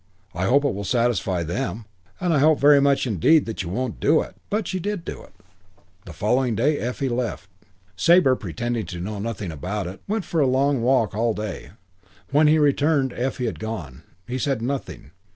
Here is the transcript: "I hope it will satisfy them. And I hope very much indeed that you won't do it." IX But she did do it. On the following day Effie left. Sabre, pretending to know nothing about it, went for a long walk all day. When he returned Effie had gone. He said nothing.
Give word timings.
"I 0.33 0.45
hope 0.45 0.65
it 0.65 0.73
will 0.73 0.83
satisfy 0.83 1.43
them. 1.43 1.85
And 2.19 2.33
I 2.33 2.39
hope 2.39 2.59
very 2.59 2.81
much 2.81 3.05
indeed 3.05 3.45
that 3.45 3.61
you 3.61 3.69
won't 3.69 3.99
do 3.99 4.21
it." 4.21 4.29
IX 4.29 4.37
But 4.49 4.67
she 4.67 4.79
did 4.79 5.05
do 5.05 5.21
it. 5.21 5.31
On 5.77 5.83
the 6.05 6.13
following 6.13 6.55
day 6.55 6.79
Effie 6.79 7.07
left. 7.07 7.47
Sabre, 7.95 8.35
pretending 8.35 8.87
to 8.87 8.99
know 8.99 9.19
nothing 9.19 9.51
about 9.51 9.85
it, 9.85 10.01
went 10.07 10.25
for 10.25 10.41
a 10.41 10.47
long 10.47 10.81
walk 10.81 11.13
all 11.13 11.35
day. 11.35 11.73
When 12.31 12.47
he 12.47 12.57
returned 12.57 13.13
Effie 13.13 13.45
had 13.45 13.59
gone. 13.59 14.01
He 14.27 14.39
said 14.39 14.59
nothing. 14.63 15.11